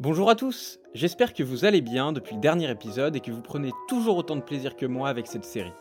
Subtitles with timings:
[0.00, 3.42] Bonjour à tous, j'espère que vous allez bien depuis le dernier épisode et que vous
[3.42, 5.72] prenez toujours autant de plaisir que moi avec cette série.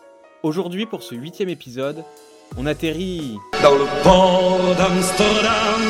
[0.43, 2.03] Aujourd'hui, pour ce huitième épisode,
[2.55, 3.37] on atterrit...
[3.63, 5.81] Dans le port d'Amsterdam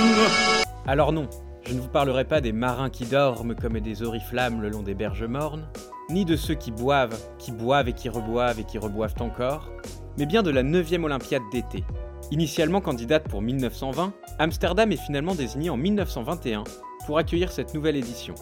[0.88, 1.28] Alors non,
[1.68, 4.96] je ne vous parlerai pas des marins qui dorment comme des oriflammes le long des
[4.96, 5.68] berges mornes,
[6.10, 9.70] ni de ceux qui boivent, qui boivent et qui reboivent et qui reboivent encore,
[10.18, 11.84] mais bien de la 9e Olympiade d'été.
[12.32, 16.64] Initialement candidate pour 1920, Amsterdam est finalement désignée en 1921
[17.06, 18.36] pour accueillir cette nouvelle édition,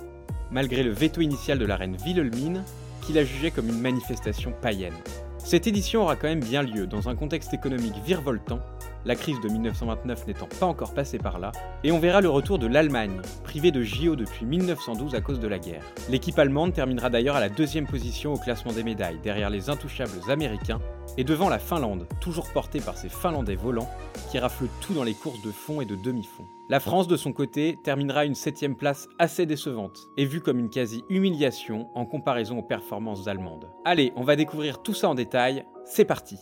[0.52, 2.64] malgré le veto initial de la reine Wilhelmine,
[3.06, 4.94] qui la jugeait comme une manifestation païenne.
[5.40, 8.60] Cette édition aura quand même bien lieu dans un contexte économique virevoltant,
[9.06, 11.52] la crise de 1929 n'étant pas encore passée par là,
[11.84, 15.48] et on verra le retour de l'Allemagne, privée de JO depuis 1912 à cause de
[15.48, 15.84] la guerre.
[16.10, 20.30] L'équipe allemande terminera d'ailleurs à la deuxième position au classement des médailles, derrière les intouchables
[20.30, 20.80] américains,
[21.18, 23.90] et devant la Finlande, toujours portée par ces Finlandais volants,
[24.30, 26.46] qui raflent tout dans les courses de fond et de demi-fond.
[26.70, 30.70] La France, de son côté, terminera une septième place assez décevante, et vue comme une
[30.70, 33.68] quasi-humiliation en comparaison aux performances allemandes.
[33.84, 36.38] Allez, on va découvrir tout ça en détail, c'est parti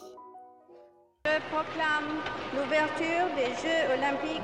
[2.53, 4.41] l'ouverture des Jeux olympiques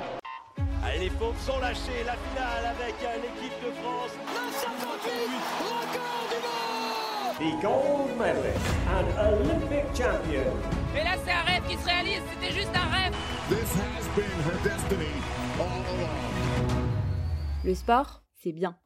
[0.84, 2.04] Allez, les pauvres sont lâchés.
[2.06, 4.12] La finale avec l'équipe de France.
[7.38, 10.50] the gold medalist and Olympic champion,
[10.94, 13.12] Mais là, c'est un rêve qui se réalise, c'était juste un rêve.
[13.48, 15.12] This has been her destiny
[15.58, 16.86] all along.
[17.64, 18.76] Le sport, c'est bien.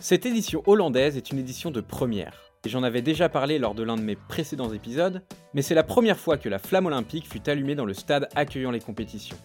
[0.00, 2.51] Cette édition hollandaise est une édition de première.
[2.64, 6.18] J'en avais déjà parlé lors de l'un de mes précédents épisodes, mais c'est la première
[6.18, 9.36] fois que la flamme olympique fut allumée dans le stade accueillant les compétitions.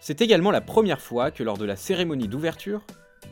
[0.00, 2.82] C'est également la première fois que lors de la cérémonie d'ouverture,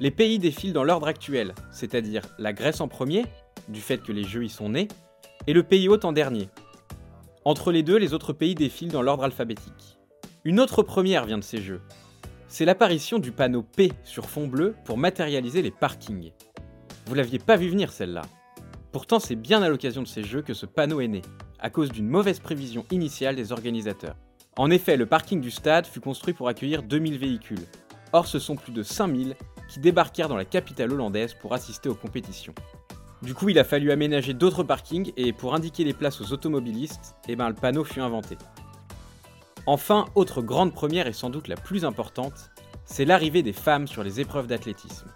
[0.01, 3.27] les pays défilent dans l'ordre actuel, c'est-à-dire la Grèce en premier,
[3.69, 4.89] du fait que les Jeux y sont nés,
[5.47, 6.49] et le pays hôte en dernier.
[7.45, 9.99] Entre les deux, les autres pays défilent dans l'ordre alphabétique.
[10.45, 11.83] Une autre première vient de ces Jeux.
[12.49, 16.33] C'est l'apparition du panneau P sur fond bleu pour matérialiser les parkings.
[17.07, 18.23] Vous l'aviez pas vu venir celle-là.
[18.91, 21.23] Pourtant, c'est bien à l'occasion de ces Jeux que ce panneau est né,
[21.59, 24.17] à cause d'une mauvaise prévision initiale des organisateurs.
[24.57, 27.67] En effet, le parking du stade fut construit pour accueillir 2000 véhicules.
[28.13, 29.35] Or, ce sont plus de 5000
[29.69, 32.55] qui débarquèrent dans la capitale hollandaise pour assister aux compétitions.
[33.21, 37.15] Du coup, il a fallu aménager d'autres parkings et pour indiquer les places aux automobilistes,
[37.29, 38.39] eh ben, le panneau fut inventé.
[39.67, 42.51] Enfin, autre grande première et sans doute la plus importante,
[42.87, 45.09] c'est l'arrivée des femmes sur les épreuves d'athlétisme.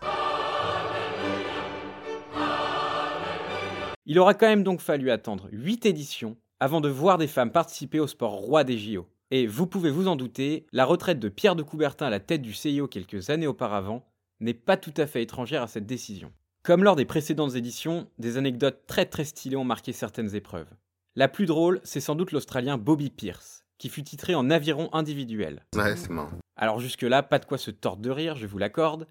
[4.05, 8.01] Il aura quand même donc fallu attendre 8 éditions avant de voir des femmes participer
[8.01, 9.07] au sport roi des JO.
[9.31, 12.43] Et vous pouvez vous en douter, la retraite de Pierre de Coubertin à la tête
[12.43, 14.05] du CIO quelques années auparavant
[14.41, 16.33] n'est pas tout à fait étrangère à cette décision.
[16.65, 20.69] Comme lors des précédentes éditions, des anecdotes très très stylées ont marqué certaines épreuves.
[21.15, 25.65] La plus drôle, c'est sans doute l'Australien Bobby Pierce, qui fut titré en aviron individuel.
[25.77, 26.39] Ouais, c'est marrant.
[26.57, 29.07] Alors jusque-là, pas de quoi se tordre de rire, je vous l'accorde,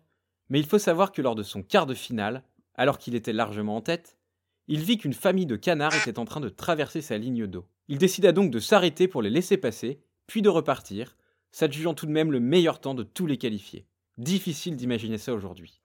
[0.50, 2.44] mais il faut savoir que lors de son quart de finale,
[2.76, 4.18] alors qu'il était largement en tête,
[4.72, 7.66] il vit qu'une famille de canards était en train de traverser sa ligne d'eau.
[7.90, 11.18] Il décida donc de s'arrêter pour les laisser passer, puis de repartir,
[11.52, 13.86] s'adjugeant tout de même le meilleur temps de tous les qualifiés.
[14.18, 15.82] Difficile d'imaginer ça aujourd'hui.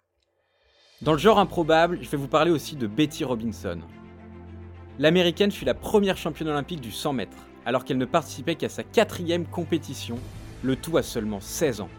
[1.02, 3.80] Dans le genre improbable, je vais vous parler aussi de Betty Robinson.
[5.00, 8.84] L'américaine fut la première championne olympique du 100 mètres, alors qu'elle ne participait qu'à sa
[8.84, 10.16] quatrième compétition,
[10.62, 11.90] le tout à seulement 16 ans.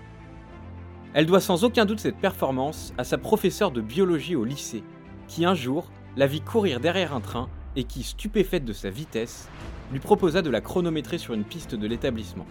[1.14, 4.86] Elle doit sans aucun doute cette performance à sa professeure de biologie au lycée,
[5.28, 9.48] qui un jour la vit courir derrière un train et qui, stupéfaite de sa vitesse,
[9.92, 12.48] lui proposa de la chronométrer sur une piste de l'établissement.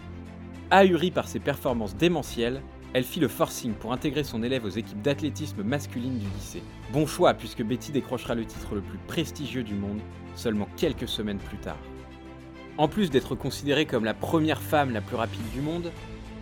[0.71, 2.61] Ahurie par ses performances démentielles,
[2.93, 6.63] elle fit le forcing pour intégrer son élève aux équipes d'athlétisme masculine du lycée.
[6.93, 9.99] Bon choix puisque Betty décrochera le titre le plus prestigieux du monde
[10.35, 11.77] seulement quelques semaines plus tard.
[12.77, 15.91] En plus d'être considérée comme la première femme la plus rapide du monde,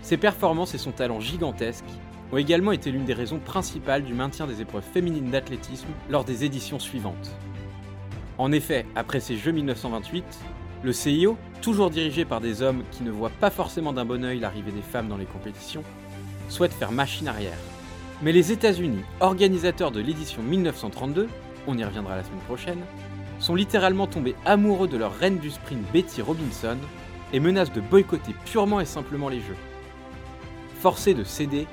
[0.03, 1.85] ses performances et son talent gigantesque
[2.31, 6.44] ont également été l'une des raisons principales du maintien des épreuves féminines d'athlétisme lors des
[6.44, 7.31] éditions suivantes.
[8.38, 10.24] En effet, après ces Jeux 1928,
[10.84, 14.40] le CIO, toujours dirigé par des hommes qui ne voient pas forcément d'un bon œil
[14.40, 15.84] l'arrivée des femmes dans les compétitions,
[16.50, 17.58] souhaite faire machine arrière.
[18.22, 21.28] Mais les États-Unis, organisateurs de l'édition 1932,
[21.67, 22.82] on y reviendra la semaine prochaine,
[23.40, 26.78] sont littéralement tombés amoureux de leur reine du sprint Betty Robinson
[27.34, 29.58] et menacent de boycotter purement et simplement les Jeux.
[30.79, 31.67] Forcé de céder,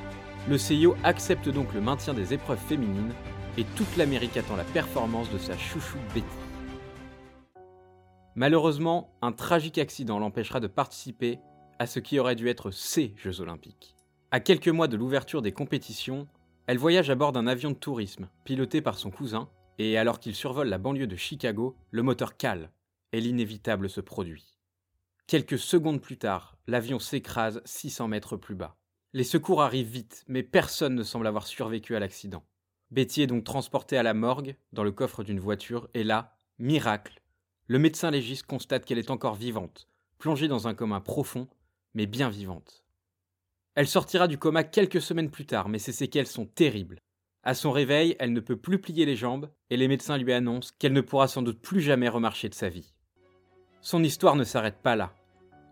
[0.49, 3.13] le CIO accepte donc le maintien des épreuves féminines
[3.57, 6.27] et toute l'Amérique attend la performance de sa chouchou Betty.
[8.35, 11.39] Malheureusement, un tragique accident l'empêchera de participer
[11.79, 13.95] à ce qui aurait dû être ses Jeux olympiques.
[14.31, 16.27] À quelques mois de l'ouverture des compétitions,
[16.67, 19.49] elle voyage à bord d'un avion de tourisme, piloté par son cousin,
[19.79, 22.71] et alors qu'il survole la banlieue de Chicago, le moteur cale,
[23.13, 24.59] et l'inévitable se produit.
[25.27, 28.77] Quelques secondes plus tard, l'avion s'écrase 600 mètres plus bas.
[29.15, 32.45] Les secours arrivent vite, mais personne ne semble avoir survécu à l'accident.
[32.91, 37.21] Betty est donc transportée à la morgue, dans le coffre d'une voiture, et là, miracle,
[37.67, 39.87] le médecin légiste constate qu'elle est encore vivante,
[40.19, 41.47] plongée dans un coma profond,
[41.95, 42.85] mais bien vivante.
[43.75, 46.99] Elle sortira du coma quelques semaines plus tard, mais ses séquelles sont terribles.
[47.43, 50.73] À son réveil, elle ne peut plus plier les jambes, et les médecins lui annoncent
[50.79, 52.95] qu'elle ne pourra sans doute plus jamais remarcher de sa vie.
[53.83, 55.13] Son histoire ne s'arrête pas là.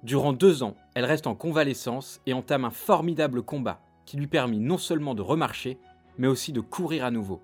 [0.02, 4.58] Durant deux ans, elle reste en convalescence et entame un formidable combat qui lui permit
[4.58, 5.78] non seulement de remarcher,
[6.16, 7.42] mais aussi de courir à nouveau.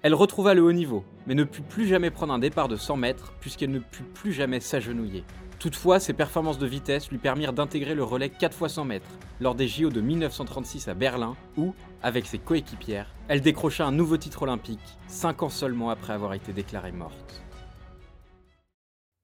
[0.00, 2.96] Elle retrouva le haut niveau, mais ne put plus jamais prendre un départ de 100
[2.96, 5.24] mètres puisqu'elle ne put plus jamais s'agenouiller.
[5.58, 9.54] Toutefois, ses performances de vitesse lui permirent d'intégrer le relais 4 x 100 mètres lors
[9.54, 14.42] des JO de 1936 à Berlin où, avec ses coéquipières, elle décrocha un nouveau titre
[14.42, 17.45] olympique, 5 ans seulement après avoir été déclarée morte.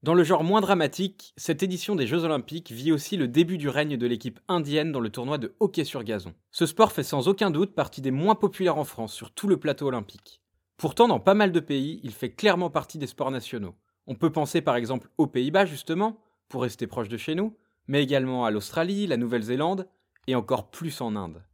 [0.03, 3.69] Dans le genre moins dramatique, cette édition des Jeux Olympiques vit aussi le début du
[3.69, 6.35] règne de l'équipe indienne dans le tournoi de hockey sur gazon.
[6.51, 9.59] Ce sport fait sans aucun doute partie des moins populaires en France sur tout le
[9.59, 10.41] plateau olympique.
[10.77, 13.77] Pourtant, dans pas mal de pays, il fait clairement partie des sports nationaux.
[14.09, 16.19] On peut penser par exemple aux Pays-Bas justement,
[16.49, 17.57] pour rester proche de chez nous,
[17.87, 19.87] mais également à l'Australie, la Nouvelle-Zélande
[20.27, 21.45] et encore plus en Inde.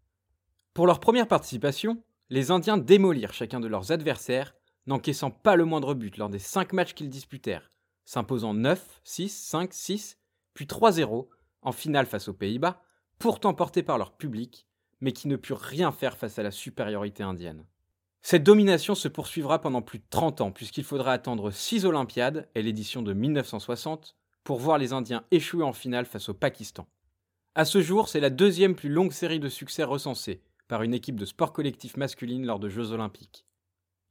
[0.72, 4.54] Pour leur première participation, les Indiens démolirent chacun de leurs adversaires,
[4.86, 7.70] n'encaissant pas le moindre but lors des 5 matchs qu'ils disputèrent,
[8.08, 10.18] s'imposant 9, 6, 5, 6,
[10.54, 11.28] puis 3-0
[11.60, 12.80] en finale face aux Pays-Bas,
[13.18, 14.66] pourtant portés par leur public,
[15.02, 17.66] mais qui ne purent rien faire face à la supériorité indienne.
[18.22, 22.62] Cette domination se poursuivra pendant plus de 30 ans, puisqu'il faudra attendre 6 Olympiades et
[22.62, 26.88] l'édition de 1960 pour voir les Indiens échouer en finale face au Pakistan.
[27.54, 31.20] À ce jour, c'est la deuxième plus longue série de succès recensée par une équipe
[31.20, 33.44] de sport collectif masculine lors de Jeux olympiques.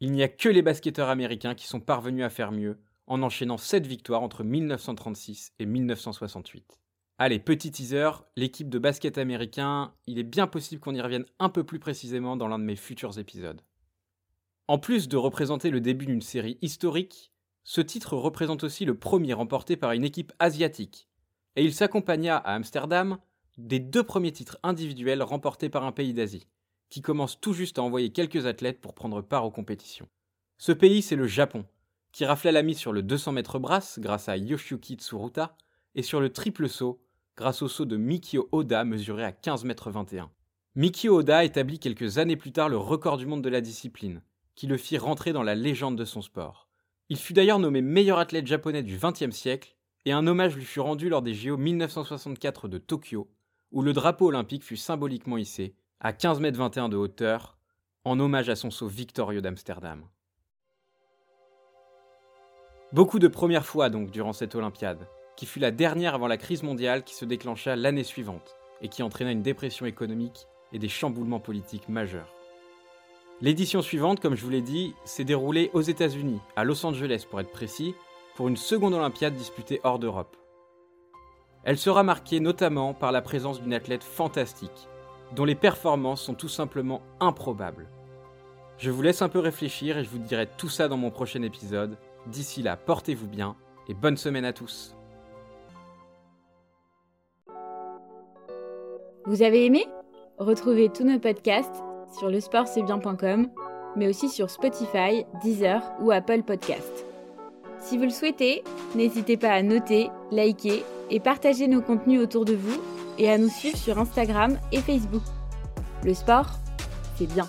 [0.02, 2.78] Il n'y a que les basketteurs américains qui sont parvenus à faire mieux,
[3.08, 6.80] en enchaînant 7 victoires entre 1936 et 1968.
[7.18, 11.50] Allez, petit teaser, l'équipe de basket américain, il est bien possible qu'on y revienne un
[11.50, 13.62] peu plus précisément dans l'un de mes futurs épisodes.
[14.68, 17.32] En plus de représenter le début d'une série historique,
[17.64, 21.08] ce titre représente aussi le premier remporté par une équipe asiatique,
[21.56, 23.18] et il s'accompagna à Amsterdam
[23.58, 26.48] des deux premiers titres individuels remportés par un pays d'Asie,
[26.90, 30.08] qui commence tout juste à envoyer quelques athlètes pour prendre part aux compétitions.
[30.60, 31.66] Ce pays, c'est le Japon,
[32.12, 35.56] qui rafla la mise sur le 200 mètres brasse grâce à Yoshiyuki Tsuruta
[35.96, 37.02] et sur le triple saut
[37.36, 40.30] grâce au saut de Mikio Oda mesuré à 15 mètres 21.
[40.76, 44.22] Mikio Oda établit quelques années plus tard le record du monde de la discipline,
[44.56, 46.68] qui le fit rentrer dans la légende de son sport.
[47.10, 49.76] Il fut d'ailleurs nommé meilleur athlète japonais du XXe siècle,
[50.06, 53.30] et un hommage lui fut rendu lors des JO 1964 de Tokyo,
[53.72, 57.58] où le drapeau olympique fut symboliquement hissé à 15 mètres 21 de hauteur,
[58.04, 60.04] en hommage à son saut victorieux d'Amsterdam.
[62.94, 66.64] Beaucoup de premières fois donc durant cette Olympiade, qui fut la dernière avant la crise
[66.64, 71.42] mondiale qui se déclencha l'année suivante et qui entraîna une dépression économique et des chamboulements
[71.42, 72.34] politiques majeurs.
[73.42, 77.42] L'édition suivante, comme je vous l'ai dit, s'est déroulée aux États-Unis, à Los Angeles pour
[77.42, 77.94] être précis,
[78.38, 80.38] pour une seconde Olympiade disputée hors d'Europe.
[81.66, 84.88] Elle sera marquée notamment par la présence d'une athlète fantastique,
[85.36, 87.90] dont les performances sont tout simplement improbables.
[88.78, 91.42] Je vous laisse un peu réfléchir et je vous dirai tout ça dans mon prochain
[91.42, 91.98] épisode.
[92.28, 93.56] D'ici là, portez-vous bien
[93.88, 94.96] et bonne semaine à tous.
[99.26, 99.86] Vous avez aimé?
[100.38, 101.84] Retrouvez tous nos podcasts
[102.18, 103.50] sur lesportcestbien.com,
[103.96, 107.06] mais aussi sur Spotify, Deezer ou Apple Podcasts.
[107.80, 108.64] Si vous le souhaitez,
[108.96, 112.82] n'hésitez pas à noter, liker et partager nos contenus autour de vous
[113.18, 115.24] et à nous suivre sur Instagram et Facebook.
[116.04, 116.48] Le sport,
[117.16, 117.48] c'est bien.